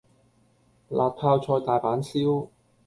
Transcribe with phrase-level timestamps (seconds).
[0.89, 2.47] 辣泡菜大阪燒